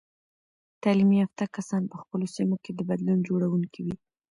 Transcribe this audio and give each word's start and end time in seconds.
تعلیم 0.83 1.11
یافته 1.21 1.43
کسان 1.55 1.83
په 1.91 1.95
خپلو 2.01 2.25
سیمو 2.35 2.55
کې 2.63 2.71
د 2.73 2.79
بدلون 2.89 3.19
جوړونکي 3.27 3.79
وي. 3.85 3.95